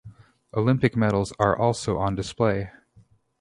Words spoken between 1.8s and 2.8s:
on display.